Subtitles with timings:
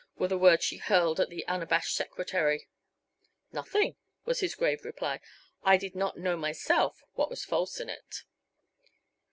[0.17, 2.67] were the words she hurled at the unabashed secretary.
[3.51, 5.19] "Nothing," was his grave reply.
[5.63, 8.23] "I did not know myself what was false in it."